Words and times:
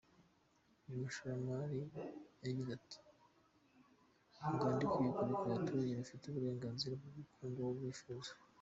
Uyu 0.85 1.01
mushoramari 1.03 1.79
yagize 2.43 2.69
ati 2.79 2.97
“Uganda 4.53 4.81
ikwiye 4.85 5.11
kureka 5.15 5.41
abaturage 5.49 5.91
bafite 5.99 6.23
uburenganzira 6.25 6.93
bwo 6.99 7.11
gukunda 7.17 7.57
uwo 7.61 7.73
bifuza. 7.79 8.31